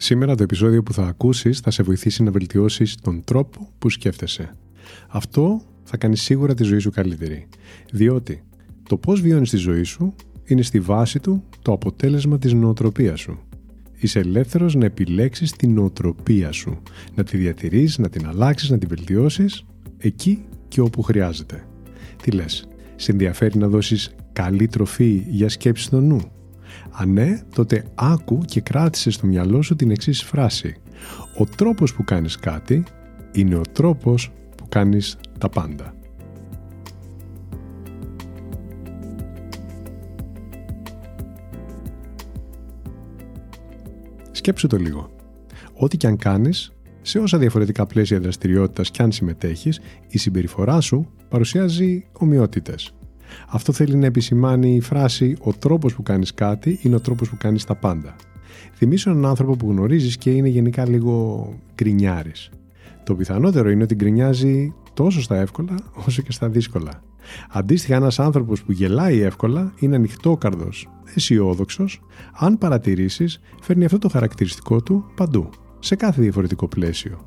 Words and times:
Σήμερα 0.00 0.34
το 0.34 0.42
επεισόδιο 0.42 0.82
που 0.82 0.92
θα 0.92 1.02
ακούσεις 1.06 1.60
θα 1.60 1.70
σε 1.70 1.82
βοηθήσει 1.82 2.22
να 2.22 2.30
βελτιώσεις 2.30 2.94
τον 2.94 3.24
τρόπο 3.24 3.68
που 3.78 3.90
σκέφτεσαι. 3.90 4.54
Αυτό 5.08 5.60
θα 5.82 5.96
κάνει 5.96 6.16
σίγουρα 6.16 6.54
τη 6.54 6.62
ζωή 6.62 6.78
σου 6.78 6.90
καλύτερη, 6.90 7.48
διότι 7.92 8.42
το 8.88 8.96
πώς 8.96 9.20
βιώνεις 9.20 9.50
τη 9.50 9.56
ζωή 9.56 9.82
σου 9.82 10.14
είναι 10.44 10.62
στη 10.62 10.80
βάση 10.80 11.20
του 11.20 11.44
το 11.62 11.72
αποτέλεσμα 11.72 12.38
της 12.38 12.52
νοοτροπίας 12.52 13.20
σου. 13.20 13.38
Είσαι 13.96 14.18
ελεύθερος 14.18 14.74
να 14.74 14.84
επιλέξεις 14.84 15.52
την 15.52 15.74
νοοτροπία 15.74 16.52
σου, 16.52 16.82
να 17.14 17.24
τη 17.24 17.36
διατηρείς, 17.36 17.98
να 17.98 18.08
την 18.08 18.26
αλλάξεις, 18.26 18.70
να 18.70 18.78
την 18.78 18.88
βελτιώσεις 18.88 19.64
εκεί 19.98 20.44
και 20.68 20.80
όπου 20.80 21.02
χρειάζεται. 21.02 21.64
Τι 22.22 22.30
λες, 22.30 22.68
σε 22.96 23.12
ενδιαφέρει 23.12 23.58
να 23.58 23.68
δώσεις 23.68 24.14
καλή 24.32 24.66
τροφή 24.66 25.24
για 25.28 25.48
σκέψη 25.48 25.82
στο 25.82 26.00
νου; 26.00 26.20
Αν 26.90 27.12
ναι, 27.12 27.40
τότε 27.54 27.84
άκου 27.94 28.38
και 28.38 28.60
κράτησες 28.60 29.14
στο 29.14 29.26
μυαλό 29.26 29.62
σου 29.62 29.76
την 29.76 29.90
εξής 29.90 30.22
φράση. 30.22 30.76
Ο 31.38 31.44
τρόπος 31.44 31.94
που 31.94 32.04
κάνεις 32.04 32.36
κάτι 32.36 32.82
είναι 33.32 33.56
ο 33.56 33.62
τρόπος 33.72 34.32
που 34.56 34.68
κάνεις 34.68 35.16
τα 35.38 35.48
πάντα. 35.48 35.92
Σκέψου 44.30 44.66
το 44.66 44.76
λίγο. 44.76 45.10
Ό,τι 45.74 45.96
και 45.96 46.06
αν 46.06 46.16
κάνεις, 46.16 46.72
σε 47.02 47.18
όσα 47.18 47.38
διαφορετικά 47.38 47.86
πλαίσια 47.86 48.20
δραστηριότητας 48.20 48.90
κι 48.90 49.02
αν 49.02 49.12
συμμετέχεις, 49.12 49.80
η 50.08 50.18
συμπεριφορά 50.18 50.80
σου 50.80 51.10
παρουσιάζει 51.28 52.06
ομοιότητες. 52.12 52.92
Αυτό 53.48 53.72
θέλει 53.72 53.96
να 53.96 54.06
επισημάνει 54.06 54.74
η 54.74 54.80
φράση 54.80 55.36
«Ο 55.40 55.52
τρόπος 55.52 55.94
που 55.94 56.02
κάνεις 56.02 56.34
κάτι 56.34 56.78
είναι 56.82 56.94
ο 56.94 57.00
τρόπος 57.00 57.28
που 57.28 57.36
κάνεις 57.36 57.64
τα 57.64 57.74
πάντα». 57.74 58.16
Θυμήσου 58.74 59.10
έναν 59.10 59.26
άνθρωπο 59.26 59.56
που 59.56 59.70
γνωρίζεις 59.70 60.16
και 60.16 60.30
είναι 60.30 60.48
γενικά 60.48 60.88
λίγο 60.88 61.48
γκρινιάρης. 61.74 62.50
Το 63.04 63.14
πιθανότερο 63.14 63.70
είναι 63.70 63.82
ότι 63.82 63.94
γκρινιάζει 63.94 64.74
τόσο 64.94 65.22
στα 65.22 65.36
εύκολα 65.36 65.74
όσο 66.06 66.22
και 66.22 66.32
στα 66.32 66.48
δύσκολα. 66.48 67.02
Αντίστοιχα, 67.50 67.94
ένας 67.94 68.18
άνθρωπος 68.18 68.62
που 68.62 68.72
γελάει 68.72 69.20
εύκολα 69.20 69.72
είναι 69.78 69.96
ανοιχτόκαρδος, 69.96 70.88
αισιόδοξος, 71.14 72.00
αν 72.32 72.58
παρατηρήσεις, 72.58 73.40
φέρνει 73.60 73.84
αυτό 73.84 73.98
το 73.98 74.08
χαρακτηριστικό 74.08 74.82
του 74.82 75.04
παντού, 75.16 75.48
σε 75.78 75.96
κάθε 75.96 76.22
διαφορετικό 76.22 76.68
πλαίσιο. 76.68 77.18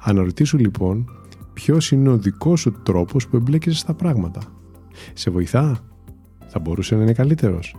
Αναρωτήσου 0.00 0.58
λοιπόν 0.58 1.10
ποιος 1.52 1.90
είναι 1.90 2.08
ο 2.08 2.16
δικός 2.16 2.60
σου 2.60 2.72
τρόπος 2.82 3.28
που 3.28 3.36
εμπλέκεσαι 3.36 3.78
στα 3.78 3.94
πράγματα; 3.94 4.40
Σε 5.12 5.30
βοηθά, 5.30 5.78
θα 6.46 6.58
μπορούσε 6.58 6.94
να 6.94 7.02
είναι 7.02 7.12
καλύτερος. 7.12 7.76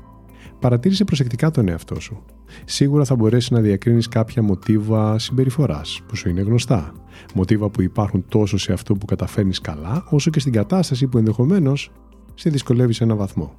Παρατήρησε 0.59 1.03
προσεκτικά 1.03 1.51
τον 1.51 1.67
εαυτό 1.67 1.99
σου. 1.99 2.23
Σίγουρα 2.65 3.05
θα 3.05 3.15
μπορέσει 3.15 3.53
να 3.53 3.59
διακρίνεις 3.59 4.07
κάποια 4.07 4.43
μοτίβα 4.43 5.19
συμπεριφοράς 5.19 6.01
που 6.07 6.15
σου 6.15 6.29
είναι 6.29 6.41
γνωστά. 6.41 6.93
Μοτίβα 7.33 7.69
που 7.69 7.81
υπάρχουν 7.81 8.25
τόσο 8.27 8.57
σε 8.57 8.73
αυτό 8.73 8.93
που 8.93 9.05
καταφέρνεις 9.05 9.61
καλά, 9.61 10.05
όσο 10.09 10.29
και 10.29 10.39
στην 10.39 10.51
κατάσταση 10.51 11.07
που 11.07 11.17
ενδεχομένως 11.17 11.91
σε 12.33 12.49
δυσκολεύει 12.49 12.93
σε 12.93 13.03
ένα 13.03 13.15
βαθμό. 13.15 13.53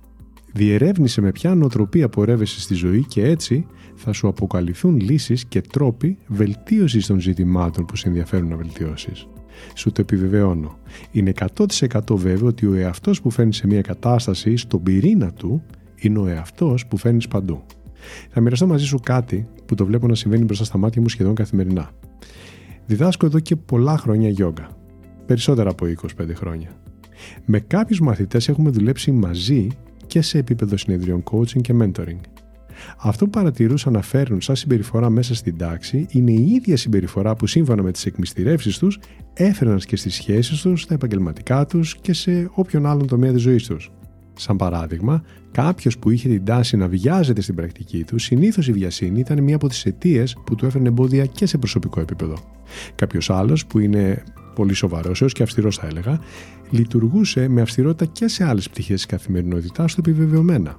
Διερεύνησε 0.52 1.20
με 1.20 1.32
ποια 1.32 1.54
νοοτροπία 1.54 2.08
πορεύεσαι 2.08 2.60
στη 2.60 2.74
ζωή 2.74 3.04
και 3.04 3.24
έτσι 3.24 3.66
θα 3.94 4.12
σου 4.12 4.28
αποκαλυφθούν 4.28 5.00
λύσεις 5.00 5.44
και 5.44 5.60
τρόποι 5.60 6.18
βελτίωσης 6.26 7.06
των 7.06 7.20
ζητημάτων 7.20 7.84
που 7.84 7.96
σε 7.96 8.08
ενδιαφέρουν 8.08 8.48
να 8.48 8.56
βελτιώσεις. 8.56 9.26
Σου 9.74 9.92
το 9.92 10.00
επιβεβαιώνω. 10.00 10.78
Είναι 11.10 11.32
100% 11.56 12.00
βέβαιο 12.10 12.46
ότι 12.46 12.66
ο 12.66 12.74
εαυτός 12.74 13.20
που 13.20 13.30
φέρνει 13.30 13.54
σε 13.54 13.66
μια 13.66 13.80
κατάσταση, 13.80 14.56
στον 14.56 14.82
πυρήνα 14.82 15.32
του, 15.32 15.62
είναι 15.96 16.18
ο 16.18 16.26
εαυτός 16.26 16.86
που 16.86 16.96
φέρνεις 16.96 17.28
παντού. 17.28 17.62
Θα 18.30 18.40
μοιραστώ 18.40 18.66
μαζί 18.66 18.84
σου 18.84 19.00
κάτι 19.00 19.48
που 19.66 19.74
το 19.74 19.86
βλέπω 19.86 20.06
να 20.06 20.14
συμβαίνει 20.14 20.44
μπροστά 20.44 20.64
στα 20.64 20.78
μάτια 20.78 21.00
μου 21.00 21.08
σχεδόν 21.08 21.34
καθημερινά. 21.34 21.90
Διδάσκω 22.86 23.26
εδώ 23.26 23.40
και 23.40 23.56
πολλά 23.56 23.98
χρόνια 23.98 24.28
γιόγκα. 24.28 24.68
Περισσότερα 25.26 25.70
από 25.70 25.86
25 25.86 26.34
χρόνια. 26.34 26.68
Με 27.44 27.60
κάποιους 27.60 28.00
μαθητές 28.00 28.48
έχουμε 28.48 28.70
δουλέψει 28.70 29.12
μαζί 29.12 29.66
και 30.06 30.22
σε 30.22 30.38
επίπεδο 30.38 30.76
συνεδριών 30.76 31.22
coaching 31.30 31.60
και 31.60 31.74
mentoring. 31.80 32.20
Αυτό 32.98 33.24
που 33.24 33.30
παρατηρούσα 33.30 33.90
να 33.90 34.02
φέρνουν 34.02 34.40
σαν 34.40 34.56
συμπεριφορά 34.56 35.10
μέσα 35.10 35.34
στην 35.34 35.56
τάξη 35.56 36.06
είναι 36.10 36.30
η 36.30 36.50
ίδια 36.50 36.76
συμπεριφορά 36.76 37.36
που 37.36 37.46
σύμφωνα 37.46 37.82
με 37.82 37.92
τις 37.92 38.06
εκμυστηρεύσεις 38.06 38.78
τους 38.78 38.98
έφεραν 39.34 39.78
και 39.78 39.96
στις 39.96 40.14
σχέσεις 40.14 40.60
τους, 40.60 40.80
στα 40.80 40.94
επαγγελματικά 40.94 41.66
τους 41.66 41.96
και 41.96 42.12
σε 42.12 42.50
όποιον 42.54 42.86
άλλον 42.86 43.06
τομέα 43.06 43.32
της 43.32 43.42
ζωής 43.42 43.66
τους. 43.66 43.90
Σαν 44.34 44.56
παράδειγμα, 44.56 45.22
κάποιος 45.52 45.98
που 45.98 46.10
είχε 46.10 46.28
την 46.28 46.44
τάση 46.44 46.76
να 46.76 46.88
βιάζεται 46.88 47.40
στην 47.40 47.54
πρακτική 47.54 48.04
του, 48.04 48.18
συνήθως 48.18 48.68
η 48.68 48.72
βιασύνη 48.72 49.20
ήταν 49.20 49.42
μία 49.42 49.54
από 49.54 49.68
τις 49.68 49.84
αιτίες 49.84 50.36
που 50.44 50.54
του 50.54 50.66
έφερνε 50.66 50.88
εμπόδια 50.88 51.26
και 51.26 51.46
σε 51.46 51.58
προσωπικό 51.58 52.00
επίπεδο. 52.00 52.36
Κάποιος 52.94 53.30
άλλος 53.30 53.66
που 53.66 53.78
είναι 53.78 54.22
πολύ 54.54 54.74
σοβαρός, 54.74 55.22
έως 55.22 55.32
και 55.32 55.42
αυστηρός 55.42 55.76
θα 55.76 55.86
έλεγα, 55.86 56.20
λειτουργούσε 56.70 57.48
με 57.48 57.60
αυστηρότητα 57.60 58.04
και 58.12 58.28
σε 58.28 58.44
άλλες 58.44 58.68
πτυχές 58.68 58.94
της 58.94 59.06
καθημερινότητάς 59.06 59.94
του 59.94 60.00
επιβεβαιωμένα. 60.00 60.76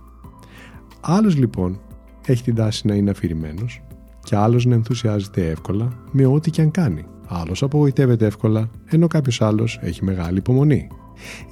Άλλος 1.05 1.35
λοιπόν 1.35 1.79
έχει 2.25 2.43
την 2.43 2.55
τάση 2.55 2.87
να 2.87 2.95
είναι 2.95 3.09
αφηρημένος 3.09 3.81
και 4.23 4.35
άλλος 4.35 4.65
να 4.65 4.73
ενθουσιάζεται 4.73 5.49
εύκολα 5.49 5.89
με 6.11 6.25
ό,τι 6.25 6.51
και 6.51 6.61
αν 6.61 6.71
κάνει. 6.71 7.05
Άλλος 7.27 7.63
απογοητεύεται 7.63 8.25
εύκολα, 8.25 8.69
ενώ 8.85 9.07
κάποιος 9.07 9.41
άλλος 9.41 9.79
έχει 9.81 10.03
μεγάλη 10.03 10.37
υπομονή. 10.37 10.87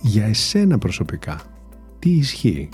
Για 0.01 0.25
εσένα 0.25 0.77
προσωπικά, 0.77 1.41
τι 1.99 2.09
ισχύει; 2.09 2.69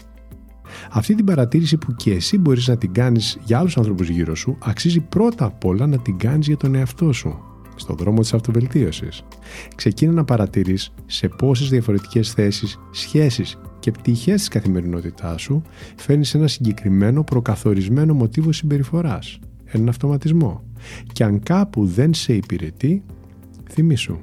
Αυτή 0.91 1.15
την 1.15 1.25
παρατήρηση 1.25 1.77
που 1.77 1.95
και 1.95 2.11
εσύ 2.11 2.37
μπορείς 2.37 2.67
να 2.67 2.77
την 2.77 2.93
κάνεις 2.93 3.37
για 3.43 3.59
άλλους 3.59 3.77
ανθρώπους 3.77 4.09
γύρω 4.09 4.35
σου, 4.35 4.57
αξίζει 4.63 4.99
πρώτα 4.99 5.45
απ' 5.45 5.65
όλα 5.65 5.87
να 5.87 5.97
την 5.97 6.17
κάνεις 6.17 6.47
για 6.47 6.57
τον 6.57 6.75
εαυτό 6.75 7.13
σου, 7.13 7.39
στον 7.75 7.95
δρόμο 7.95 8.19
της 8.19 8.33
αυτοβελτίωσης. 8.33 9.23
Ξεκίνα 9.75 10.11
να 10.11 10.23
παρατηρείς 10.23 10.93
σε 11.05 11.27
πόσες 11.27 11.69
διαφορετικές 11.69 12.31
θέσεις, 12.31 12.79
σχέσεις 12.91 13.57
και 13.79 13.91
πτυχές 13.91 14.39
της 14.39 14.47
καθημερινότητάς 14.47 15.41
σου 15.41 15.61
φέρνεις 15.95 16.33
ένα 16.33 16.47
συγκεκριμένο 16.47 17.23
προκαθορισμένο 17.23 18.13
μοτίβο 18.13 18.51
συμπεριφοράς, 18.51 19.39
έναν 19.65 19.89
αυτοματισμό. 19.89 20.63
Και 21.13 21.23
αν 21.23 21.39
κάπου 21.39 21.85
δεν 21.85 22.13
σε 22.13 22.33
υπηρετεί, 22.33 23.03
θυμήσου 23.69 24.17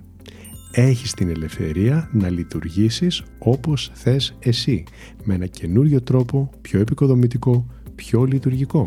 έχεις 0.75 1.13
την 1.13 1.29
ελευθερία 1.29 2.09
να 2.13 2.31
λειτουργήσεις 2.31 3.23
όπως 3.39 3.91
θες 3.95 4.37
εσύ, 4.39 4.85
με 5.25 5.35
ένα 5.35 5.47
καινούριο 5.47 6.03
τρόπο, 6.03 6.51
πιο 6.61 6.81
επικοδομητικό, 6.81 7.67
πιο 7.95 8.25
λειτουργικό. 8.25 8.87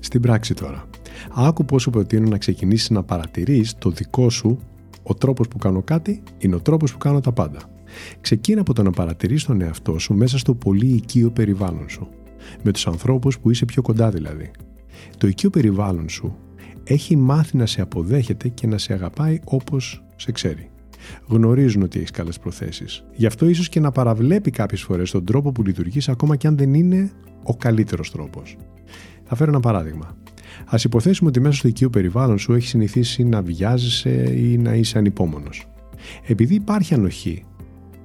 Στην 0.00 0.20
πράξη 0.20 0.54
τώρα, 0.54 0.88
άκου 1.34 1.64
πόσο 1.64 1.90
προτείνω 1.90 2.28
να 2.28 2.38
ξεκινήσεις 2.38 2.90
να 2.90 3.02
παρατηρείς 3.02 3.74
το 3.78 3.90
δικό 3.90 4.30
σου 4.30 4.58
ο 5.04 5.14
τρόπος 5.14 5.48
που 5.48 5.58
κάνω 5.58 5.82
κάτι 5.82 6.22
είναι 6.38 6.54
ο 6.54 6.60
τρόπος 6.60 6.92
που 6.92 6.98
κάνω 6.98 7.20
τα 7.20 7.32
πάντα. 7.32 7.58
Ξεκίνα 8.20 8.60
από 8.60 8.72
το 8.72 8.82
να 8.82 8.90
παρατηρείς 8.90 9.44
τον 9.44 9.60
εαυτό 9.60 9.98
σου 9.98 10.14
μέσα 10.14 10.38
στο 10.38 10.54
πολύ 10.54 10.86
οικείο 10.86 11.30
περιβάλλον 11.30 11.88
σου. 11.88 12.08
Με 12.62 12.72
τους 12.72 12.86
ανθρώπους 12.86 13.38
που 13.38 13.50
είσαι 13.50 13.64
πιο 13.64 13.82
κοντά 13.82 14.10
δηλαδή. 14.10 14.50
Το 15.18 15.26
οικείο 15.26 15.50
περιβάλλον 15.50 16.08
σου 16.08 16.36
έχει 16.84 17.16
μάθει 17.16 17.56
να 17.56 17.66
σε 17.66 17.80
αποδέχεται 17.80 18.48
και 18.48 18.66
να 18.66 18.78
σε 18.78 18.92
αγαπάει 18.92 19.40
όπως 19.44 20.04
σε 20.16 20.32
ξέρει. 20.32 20.68
Γνωρίζουν 21.26 21.82
ότι 21.82 21.98
έχεις 21.98 22.10
καλές 22.10 22.38
προθέσεις. 22.38 23.04
Γι' 23.14 23.26
αυτό 23.26 23.48
ίσως 23.48 23.68
και 23.68 23.80
να 23.80 23.90
παραβλέπει 23.90 24.50
κάποιες 24.50 24.82
φορές 24.82 25.10
τον 25.10 25.24
τρόπο 25.24 25.52
που 25.52 25.62
λειτουργείς, 25.62 26.08
ακόμα 26.08 26.36
και 26.36 26.46
αν 26.46 26.56
δεν 26.56 26.74
είναι 26.74 27.10
ο 27.42 27.56
καλύτερος 27.56 28.10
τρόπος. 28.10 28.56
Θα 29.24 29.34
φέρω 29.34 29.50
ένα 29.50 29.60
παράδειγμα. 29.60 30.16
Α 30.66 30.76
υποθέσουμε 30.84 31.28
ότι 31.28 31.40
μέσα 31.40 31.56
στο 31.56 31.68
οικείο 31.68 31.90
περιβάλλον 31.90 32.38
σου 32.38 32.52
έχει 32.52 32.66
συνηθίσει 32.66 33.24
να 33.24 33.42
βιάζεσαι 33.42 34.34
ή 34.36 34.58
να 34.58 34.74
είσαι 34.74 34.98
ανυπόμονος. 34.98 35.66
Επειδή 36.26 36.54
υπάρχει 36.54 36.94
ανοχή, 36.94 37.44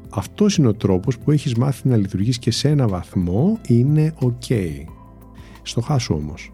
αυτός 0.10 0.58
είναι 0.58 0.68
ο 0.68 0.74
τρόπος 0.74 1.18
που 1.18 1.32
έχεις 1.32 1.56
μάθει 1.56 1.88
να 1.88 1.98
λειτουργείς 1.98 2.40
και 2.40 2.52
σε 2.52 2.70
ένα 2.70 2.88
βαθμό 2.88 3.60
είναι 3.68 4.14
OK. 4.22 4.56
Στο 5.62 5.82
χάσου 5.82 6.16
όμως. 6.16 6.52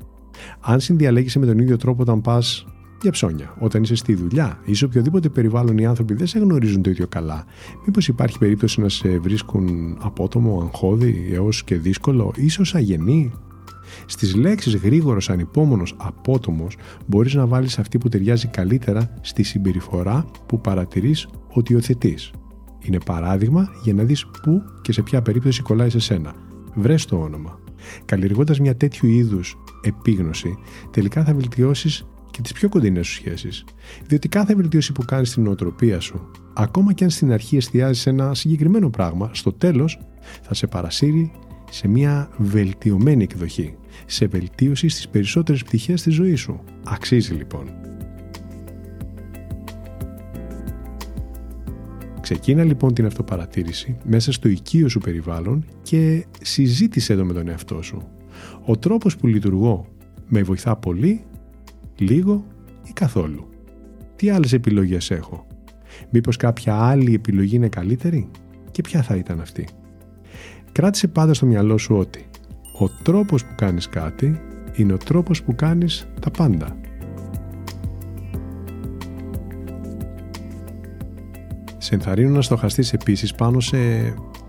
Αν 0.60 0.80
συνδιαλέγεσαι 0.80 1.40
με 1.40 1.46
τον 1.46 1.60
ίδιο 1.60 1.78
τρόπο 1.78 2.02
όταν 2.02 2.22
πας 2.22 2.66
Για 3.02 3.12
ψώνια, 3.12 3.56
όταν 3.60 3.84
είσαι 3.84 3.96
στη 3.96 4.16
δουλειά 4.16 4.60
ή 4.66 4.74
σε 4.74 4.86
οποιοδήποτε 4.86 5.30
περιβάλλον 5.30 5.78
οι 5.78 5.86
άνθρωποι 5.86 6.14
δεν 6.14 6.28
σε 6.28 6.40
γνωρίζουν 6.40 6.82
το 6.82 6.90
ίδιο 6.90 7.08
καλά, 7.08 7.46
μήπως 7.86 8.08
υπάρχει 8.08 8.38
περίπτωση 8.38 8.82
να 8.82 8.90
σε 8.90 9.20
βρίσκουν 9.20 9.98
απότομο, 10.02 10.62
αγχώδη 10.62 11.30
έως 11.34 11.64
και 11.64 11.76
δύσκολο, 11.76 12.34
ίσως 12.36 12.76
αγενή; 12.76 13.32
Στις 14.06 14.36
λέξεις 14.36 14.76
γρήγορος, 14.76 15.30
ανυπόμονος, 15.30 15.96
απότομος, 15.98 16.78
μπορείς 17.06 17.34
να 17.34 17.48
βάλεις 17.48 17.80
αυτή 17.80 17.98
που 17.98 18.10
ταιριάζει 18.10 18.48
καλύτερα 18.48 19.14
στη 19.22 19.44
συμπεριφορά 19.44 20.26
που 20.46 20.62
παρατηρείς 20.62 21.28
ότι 21.48 21.74
υιοθετείς. 21.74 22.32
Είναι 22.80 23.00
παράδειγμα 23.06 23.70
για 23.84 23.94
να 23.94 24.04
δεις 24.04 24.26
πού 24.26 24.62
και 24.82 24.92
σε 24.92 25.02
ποια 25.02 25.22
περίπτωση 25.22 25.62
κολλάει 25.62 25.90
σε 25.90 26.00
σένα. 26.00 26.34
Βρες 26.74 27.06
το 27.06 27.16
όνομα. 27.16 27.60
Καλλιεργώντας 28.06 28.60
μια 28.60 28.76
τέτοιου 28.76 29.10
είδους 29.10 29.58
επίγνωση, 29.82 30.58
τελικά 30.92 31.24
θα 31.24 31.34
βελτιώσεις 31.34 32.06
και 32.32 32.42
τις 32.42 32.52
πιο 32.52 32.70
κοντινές 32.70 33.08
σου 33.08 33.14
σχέσεις. 33.14 33.66
Διότι 34.08 34.30
κάθε 34.30 34.56
βελτίωση 34.56 34.92
που 34.92 35.06
κάνεις 35.06 35.30
στην 35.30 35.44
νοοτροπία 35.44 36.00
σου, 36.00 36.32
ακόμα 36.54 36.94
και 36.94 37.04
αν 37.04 37.10
στην 37.10 37.32
αρχή 37.32 37.58
εστιάζεις 37.58 38.02
σε 38.02 38.10
ένα 38.10 38.34
συγκεκριμένο 38.34 38.90
πράγμα, 38.90 39.30
στο 39.34 39.52
τέλος 39.54 40.00
θα 40.42 40.54
σε 40.54 40.68
παρασύρει 40.68 41.32
σε 41.70 41.88
μια 41.88 42.30
βελτιωμένη 42.38 43.24
εκδοχή, 43.24 43.76
σε 44.06 44.26
βελτίωση 44.26 44.88
στις 44.88 45.08
περισσότερες 45.10 45.64
πτυχές 45.64 46.02
της 46.02 46.14
ζωής 46.14 46.40
σου. 46.40 46.64
Αξίζει 46.84 47.34
λοιπόν. 47.34 47.70
Ξεκίνα 52.22 52.64
λοιπόν 52.64 52.94
την 52.94 53.06
αυτοπαρατήρηση 53.06 53.98
μέσα 54.04 54.32
στο 54.32 54.50
οικείο 54.50 54.90
σου 54.90 55.00
περιβάλλον 55.00 55.66
και 55.82 56.26
συζήτησε 56.42 57.16
το 57.16 57.26
με 57.26 57.34
τον 57.34 57.48
εαυτό 57.48 57.82
σου. 57.82 58.08
Ο 58.66 58.78
τρόπος 58.78 59.18
που 59.18 59.28
λειτουργώ 59.28 59.88
με 60.28 60.44
βοηθά 60.44 60.76
πολύ, 60.76 61.24
λίγο 61.98 62.46
ή 62.84 62.92
καθόλου. 62.94 63.50
Τι 64.16 64.30
άλλες 64.30 64.54
επιλογές 64.54 65.12
έχω; 65.12 65.48
Μήπως 66.10 66.38
κάποια 66.38 66.76
άλλη 66.76 67.14
επιλογή 67.14 67.56
είναι 67.56 67.70
καλύτερη; 67.70 68.30
Και 68.72 68.82
ποια 68.82 69.02
θα 69.02 69.16
ήταν 69.16 69.40
αυτή; 69.40 69.68
Κράτησε 70.76 71.08
πάντα 71.08 71.34
στο 71.34 71.46
μυαλό 71.46 71.78
σου 71.78 71.96
ότι 71.96 72.26
ο 72.80 72.90
τρόπος 72.90 73.46
που 73.46 73.54
κάνεις 73.56 73.90
κάτι 73.90 74.42
είναι 74.76 74.94
ο 74.94 74.98
τρόπος 74.98 75.44
που 75.44 75.56
κάνεις 75.56 76.08
τα 76.20 76.32
πάντα. 76.32 76.78
Σε 81.78 81.94
ενθαρρύνω 81.96 82.30
να 82.30 82.42
στοχαστείς 82.42 82.94
επίσης 82.94 83.34
πάνω 83.34 83.60
σε 83.60 83.78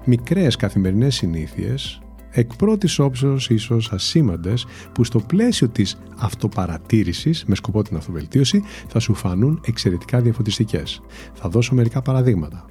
μικρές 0.05 0.57
καθημερινές 0.57 1.15
συνήθειες, 1.15 2.01
εκ 2.31 2.57
πρώτης 2.57 2.99
όψεως 2.99 3.51
ίσως 3.51 3.93
ασήμαντες, 3.93 4.67
που 4.93 5.05
στο 5.05 5.21
πλαίσιο 5.21 5.69
της 5.69 5.99
αυτοπαρατήρησης, 6.17 7.45
με 7.45 7.55
σκοπό 7.55 7.83
την 7.83 7.97
αυτοβελτίωση, 7.97 8.63
θα 8.89 8.99
σου 8.99 9.15
φανούν 9.15 9.61
εξαιρετικά 9.67 10.21
διαφωτιστικές. 10.21 11.01
Θα 11.33 11.49
δώσω 11.49 11.75
μερικά 11.75 12.03
παραδείγματα. 12.03 12.65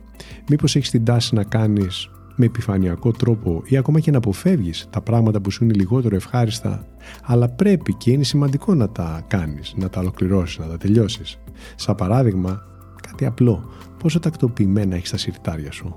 Μήπως 0.49 0.75
έχεις 0.75 0.89
την 0.89 1.05
τάση 1.05 1.35
να 1.35 1.43
κάνεις 1.43 2.09
με 2.35 2.45
επιφανειακό 2.45 3.11
τρόπο 3.11 3.61
ή 3.65 3.77
ακόμα 3.77 3.99
και 3.99 4.11
να 4.11 4.17
αποφεύγεις 4.17 4.87
τα 4.89 5.01
πράγματα 5.01 5.41
που 5.41 5.51
σου 5.51 5.63
είναι 5.63 5.73
λιγότερο 5.73 6.15
ευχάριστα, 6.15 6.85
αλλά 7.23 7.49
πρέπει 7.49 7.93
και 7.93 8.11
είναι 8.11 8.23
σημαντικό 8.23 8.73
να 8.73 8.89
τα 8.89 9.23
κάνεις, 9.27 9.73
να 9.77 9.89
τα 9.89 9.99
ολοκληρώσεις, 9.99 10.57
να 10.57 10.65
τα 10.65 10.77
τελειώσεις. 10.77 11.39
Σαν 11.75 11.95
παράδειγμα, 11.95 12.61
κάτι 13.07 13.25
απλό, 13.25 13.69
πόσο 13.99 14.19
τακτοποιημένα 14.19 14.95
έχεις 14.95 15.09
τα 15.09 15.17
συρτάρια 15.17 15.71
σου. 15.71 15.95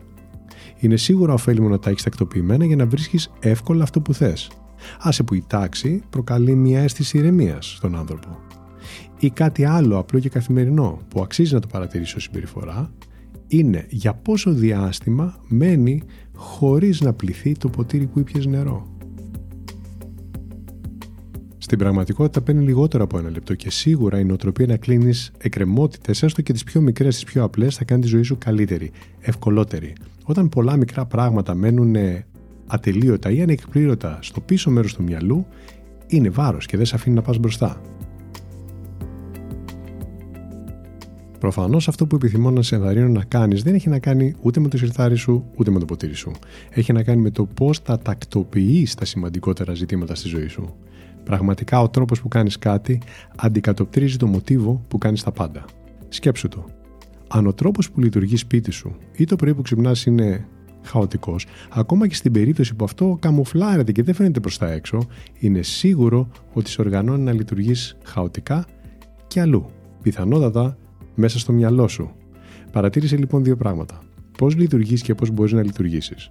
Είναι 0.78 0.96
σίγουρα 0.96 1.32
ωφέλιμο 1.32 1.68
να 1.68 1.78
τα 1.78 1.90
έχεις 1.90 2.02
τακτοποιημένα 2.02 2.64
για 2.64 2.76
να 2.76 2.86
βρίσκεις 2.86 3.30
εύκολα 3.40 3.82
αυτό 3.82 4.00
που 4.00 4.14
θες. 4.14 4.50
Άσε 5.00 5.22
που 5.22 5.34
η 5.34 5.44
τάξη 5.46 6.02
προκαλεί 6.10 6.54
μια 6.54 6.80
αίσθηση 6.80 7.18
ηρεμίας 7.18 7.74
στον 7.76 7.96
άνθρωπο. 7.96 8.38
Ή 9.18 9.30
κάτι 9.30 9.64
άλλο 9.64 9.98
απλό 9.98 10.18
και 10.18 10.28
καθημερινό 10.28 10.98
που 11.08 11.22
αξίζει 11.22 11.54
να 11.54 11.60
το 11.60 11.66
παρατηρήσει 11.66 12.16
ως 12.16 12.22
συμπεριφορά 12.22 12.90
είναι 13.48 13.86
για 13.88 14.14
πόσο 14.14 14.52
διάστημα 14.52 15.40
μένει 15.48 16.02
χωρίς 16.34 17.00
να 17.00 17.12
πληθεί 17.12 17.52
το 17.52 17.68
ποτήρι 17.68 18.06
που 18.06 18.18
ήπιες 18.18 18.46
νερό. 18.46 18.86
Στην 21.58 21.78
πραγματικότητα 21.78 22.40
παίρνει 22.40 22.64
λιγότερο 22.64 23.04
από 23.04 23.18
ένα 23.18 23.30
λεπτό 23.30 23.54
και 23.54 23.70
σίγουρα 23.70 24.18
η 24.18 24.24
νοοτροπία 24.24 24.66
να 24.66 24.76
κλείνεις 24.76 25.32
εκκρεμότητες, 25.38 26.22
έστω 26.22 26.42
και 26.42 26.52
τις 26.52 26.64
πιο 26.64 26.80
μικρές, 26.80 27.14
τις 27.14 27.24
πιο 27.24 27.44
απλές, 27.44 27.76
θα 27.76 27.84
κάνει 27.84 28.02
τη 28.02 28.08
ζωή 28.08 28.22
σου 28.22 28.38
καλύτερη, 28.38 28.90
ευκολότερη. 29.20 29.92
Όταν 30.24 30.48
πολλά 30.48 30.76
μικρά 30.76 31.06
πράγματα 31.06 31.54
μένουν 31.54 31.96
ατελείωτα 32.66 33.30
ή 33.30 33.42
ανεκπλήρωτα 33.42 34.18
στο 34.22 34.40
πίσω 34.40 34.70
μέρος 34.70 34.94
του 34.94 35.02
μυαλού, 35.02 35.46
είναι 36.06 36.28
βάρος 36.28 36.66
και 36.66 36.76
δεν 36.76 36.86
σε 36.86 36.94
αφήνει 36.94 37.14
να 37.14 37.22
πας 37.22 37.38
μπροστά. 37.38 37.80
Προφανώς 41.38 41.88
αυτό 41.88 42.06
που 42.06 42.16
επιθυμώ 42.16 42.50
να 42.50 42.62
σε 42.62 42.74
ενθαρρύνω 42.74 43.08
να 43.08 43.24
κάνεις 43.24 43.62
δεν 43.62 43.74
έχει 43.74 43.88
να 43.88 43.98
κάνει 43.98 44.34
ούτε 44.40 44.60
με 44.60 44.68
το 44.68 44.78
σιρτάρι 44.78 45.16
σου 45.16 45.44
ούτε 45.56 45.70
με 45.70 45.78
το 45.78 45.84
ποτήρι 45.84 46.14
σου. 46.14 46.32
Έχει 46.70 46.92
να 46.92 47.02
κάνει 47.02 47.22
με 47.22 47.30
το 47.30 47.46
πώς 47.46 47.78
θα 47.78 47.98
τακτοποιείς 47.98 48.94
τα 48.94 49.04
σημαντικότερα 49.04 49.74
ζητήματα 49.74 50.14
στη 50.14 50.28
ζωή 50.28 50.48
σου. 50.48 50.74
Πραγματικά 51.24 51.80
ο 51.80 51.88
τρόπος 51.88 52.20
που 52.20 52.28
κάνεις 52.28 52.58
κάτι 52.58 53.00
αντικατοπτρίζει 53.36 54.16
το 54.16 54.26
μοτίβο 54.26 54.84
που 54.88 54.98
κάνεις 54.98 55.22
τα 55.22 55.32
πάντα. 55.32 55.64
Σκέψου 56.08 56.48
το. 56.48 56.64
Αν 57.28 57.46
ο 57.46 57.52
τρόπος 57.52 57.90
που 57.90 58.00
λειτουργεί 58.00 58.36
σπίτι 58.36 58.70
σου 58.70 58.96
ή 59.16 59.24
το 59.24 59.36
πρωί 59.36 59.54
που 59.54 59.62
ξυπνάς 59.62 60.06
είναι 60.06 60.46
χαοτικός, 60.82 61.46
ακόμα 61.70 62.06
και 62.06 62.14
στην 62.14 62.32
περίπτωση 62.32 62.74
που 62.74 62.84
αυτό 62.84 63.16
καμουφλάρεται 63.20 63.92
και 63.92 64.02
δεν 64.02 64.14
φαίνεται 64.14 64.40
προς 64.40 64.58
τα 64.58 64.70
έξω, 64.70 65.06
είναι 65.38 65.62
σίγουρο 65.62 66.28
ότι 66.52 66.70
σε 66.70 66.80
οργανώνει 66.80 67.22
να 67.22 67.32
λειτουργείς 67.32 67.96
χαοτικά 68.02 68.66
και 69.26 69.40
αλλού. 69.40 69.70
Πιθανότατα 70.02 70.76
μέσα 71.18 71.38
στο 71.38 71.52
μυαλό 71.52 71.88
σου. 71.88 72.10
Παρατήρησε 72.72 73.16
λοιπόν 73.16 73.44
δύο 73.44 73.56
πράγματα. 73.56 73.98
Πώς 74.38 74.56
λειτουργείς 74.56 75.02
και 75.02 75.14
πώς 75.14 75.30
μπορείς 75.30 75.52
να 75.52 75.62
λειτουργήσεις. 75.62 76.30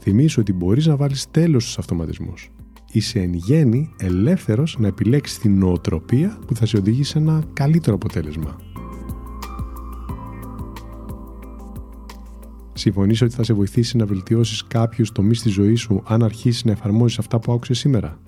Θυμήσου 0.00 0.40
ότι 0.40 0.52
μπορείς 0.52 0.86
να 0.86 0.96
βάλεις 0.96 1.30
τέλος 1.30 1.62
στους 1.62 1.78
αυτοματισμούς. 1.78 2.50
Είσαι 2.92 3.18
εν 3.20 3.34
γέννη 3.34 3.90
ελεύθερος 3.98 4.76
να 4.78 4.86
επιλέξεις 4.86 5.38
την 5.38 5.58
νοοτροπία 5.58 6.38
που 6.46 6.54
θα 6.54 6.66
σε 6.66 6.76
οδηγήσει 6.76 7.10
σε 7.10 7.18
ένα 7.18 7.44
καλύτερο 7.52 7.94
αποτέλεσμα. 7.94 8.56
Συμφωνείς 12.72 13.22
ότι 13.22 13.34
θα 13.34 13.42
σε 13.42 13.52
βοηθήσει 13.52 13.96
να 13.96 14.06
βελτιώσεις 14.06 14.64
κάποιους 14.64 15.12
τομείς 15.12 15.42
της 15.42 15.52
ζωής 15.52 15.80
σου 15.80 16.02
αν 16.06 16.22
αρχίσεις 16.22 16.64
να 16.64 16.70
εφαρμόζεις 16.70 17.18
αυτά 17.18 17.38
που 17.38 17.52
άκουσες 17.52 17.78
σήμερα; 17.78 18.18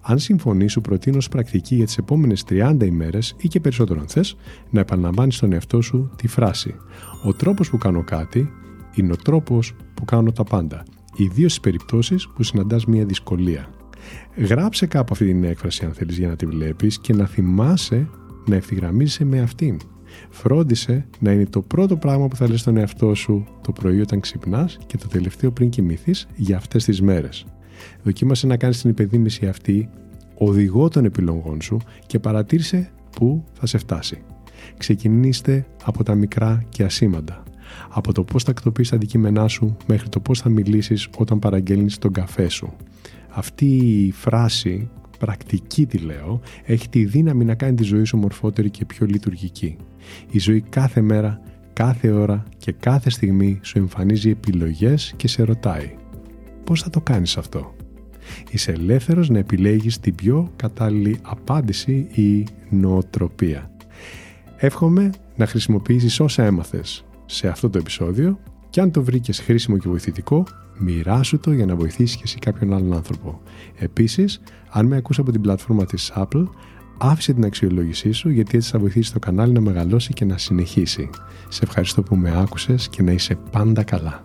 Αν 0.00 0.18
συμφωνείς, 0.18 0.72
σου 0.72 0.80
προτείνω 0.80 1.16
ως 1.16 1.28
πρακτική 1.28 1.74
για 1.74 1.84
τις 1.84 1.98
επόμενες 1.98 2.44
30 2.48 2.84
ημέρες 2.84 3.34
ή 3.38 3.48
και 3.48 3.60
περισσότερο 3.60 4.00
αν 4.00 4.08
θες, 4.08 4.36
να 4.70 4.80
επαναλαμβάνεις 4.80 5.36
στον 5.36 5.52
εαυτό 5.52 5.80
σου 5.80 6.10
τη 6.16 6.26
φράση 6.26 6.74
Ο 7.24 7.32
τρόπος 7.32 7.70
που 7.70 7.78
κάνω 7.78 8.04
κάτι 8.04 8.50
είναι 8.94 9.12
ο 9.12 9.16
τρόπος 9.16 9.74
που 9.94 10.04
κάνω 10.04 10.32
τα 10.32 10.44
πάντα, 10.44 10.82
ιδίως 11.16 11.52
στις 11.52 11.62
περιπτώσεις 11.62 12.28
που 12.28 12.42
συναντάς 12.42 12.84
μια 12.84 13.04
δυσκολία. 13.04 13.68
Γράψε 14.36 14.86
κάπου 14.86 15.08
αυτή 15.12 15.26
την 15.26 15.44
έκφραση 15.44 15.84
αν 15.84 15.92
θέλεις 15.92 16.18
για 16.18 16.28
να 16.28 16.36
τη 16.36 16.46
βλέπεις 16.46 16.98
και 16.98 17.14
να 17.14 17.26
θυμάσαι 17.26 18.08
να 18.46 18.56
ευθυγραμμίζεσαι 18.56 19.24
με 19.24 19.40
αυτήν. 19.40 19.80
Φρόντισε 20.30 21.06
να 21.18 21.32
είναι 21.32 21.46
το 21.46 21.62
πρώτο 21.62 21.96
πράγμα 21.96 22.28
που 22.28 22.36
θα 22.36 22.48
λες 22.48 22.60
στον 22.60 22.76
εαυτό 22.76 23.14
σου 23.14 23.46
το 23.62 23.72
πρωί 23.72 24.00
όταν 24.00 24.20
ξυπνάς 24.20 24.78
και 24.86 24.96
το 24.96 25.08
τελευταίο 25.08 25.50
πριν 25.50 25.68
κοιμηθείς 25.68 26.26
για 26.36 26.56
αυτές 26.56 26.84
τις 26.84 27.02
μέρες. 27.02 27.46
Δοκίμασε 28.02 28.46
να 28.46 28.56
κάνεις 28.56 28.80
την 28.80 28.90
υπενθύμηση 28.90 29.46
αυτή 29.46 29.88
οδηγό 30.34 30.88
των 30.88 31.04
επιλογών 31.04 31.60
σου 31.60 31.80
και 32.06 32.18
παρατήρησε 32.18 32.90
πού 33.10 33.44
θα 33.52 33.66
σε 33.66 33.78
φτάσει. 33.78 34.22
Ξεκινήστε 34.78 35.66
από 35.84 36.04
τα 36.04 36.14
μικρά 36.14 36.64
και 36.68 36.84
ασήμαντα. 36.84 37.42
Από 37.88 38.12
το 38.12 38.24
πώς 38.24 38.44
θα 38.44 38.50
ακτοποιείς 38.50 38.88
τα 38.88 38.96
αντικείμενά 38.96 39.48
σου 39.48 39.76
μέχρι 39.86 40.08
το 40.08 40.20
πώς 40.20 40.40
θα 40.40 40.48
μιλήσεις 40.48 41.08
όταν 41.16 41.38
παραγγέλνεις 41.38 41.98
τον 41.98 42.12
καφέ 42.12 42.48
σου. 42.48 42.72
Αυτή 43.28 43.66
η 43.76 44.12
φράση, 44.12 44.88
πρακτική 45.18 45.86
τη 45.86 45.98
λέω, 45.98 46.40
έχει 46.64 46.88
τη 46.88 47.04
δύναμη 47.04 47.44
να 47.44 47.54
κάνει 47.54 47.74
τη 47.74 47.82
ζωή 47.82 48.04
σου 48.04 48.16
μορφότερη 48.16 48.70
και 48.70 48.84
πιο 48.84 49.06
λειτουργική. 49.06 49.76
Η 50.30 50.38
ζωή 50.38 50.60
κάθε 50.60 51.00
μέρα, 51.00 51.40
κάθε 51.72 52.10
ώρα 52.10 52.44
και 52.56 52.72
κάθε 52.72 53.10
στιγμή 53.10 53.58
σου 53.62 53.78
εμφανίζει 53.78 54.30
επιλογές 54.30 55.12
και 55.16 55.28
σε 55.28 55.42
ρωτάει 55.42 55.94
πώς 56.64 56.82
θα 56.82 56.90
το 56.90 57.00
κάνεις 57.00 57.36
αυτό; 57.36 57.74
Είσαι 58.50 58.72
ελεύθερος 58.72 59.28
να 59.28 59.38
επιλέγεις 59.38 60.00
την 60.00 60.14
πιο 60.14 60.50
κατάλληλη 60.56 61.18
απάντηση 61.22 62.06
ή 62.10 62.46
νοοτροπία. 62.70 63.70
Εύχομαι 64.56 65.10
να 65.36 65.46
χρησιμοποιήσεις 65.46 66.20
όσα 66.20 66.44
έμαθες 66.44 67.04
σε 67.26 67.48
αυτό 67.48 67.70
το 67.70 67.78
επεισόδιο 67.78 68.38
και 68.70 68.80
αν 68.80 68.90
το 68.90 69.02
βρήκες 69.02 69.38
χρήσιμο 69.40 69.76
και 69.78 69.88
βοηθητικό, 69.88 70.44
μοιράσου 70.78 71.38
το 71.38 71.52
για 71.52 71.66
να 71.66 71.76
βοηθήσεις 71.76 72.16
και 72.16 72.22
εσύ 72.24 72.38
κάποιον 72.38 72.72
άλλον 72.72 72.92
άνθρωπο. 72.92 73.40
Επίσης, 73.78 74.40
αν 74.70 74.86
με 74.86 74.96
ακούς 74.96 75.18
από 75.18 75.32
την 75.32 75.40
πλατφόρμα 75.40 75.84
της 75.84 76.12
Apple, 76.14 76.46
άφησε 76.98 77.32
την 77.32 77.44
αξιολόγησή 77.44 78.12
σου 78.12 78.28
γιατί 78.28 78.56
έτσι 78.56 78.70
θα 78.70 78.78
βοηθήσει 78.78 79.12
το 79.12 79.18
κανάλι 79.18 79.52
να 79.52 79.60
μεγαλώσει 79.60 80.12
και 80.12 80.24
να 80.24 80.38
συνεχίσει. 80.38 81.10
Σε 81.48 81.60
ευχαριστώ 81.64 82.02
που 82.02 82.16
με 82.16 82.40
άκουσες 82.40 82.88
και 82.88 83.02
να 83.02 83.12
είσαι 83.12 83.38
πάντα 83.50 83.82
καλά. 83.82 84.24